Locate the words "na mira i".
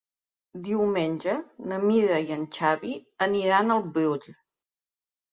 1.71-2.33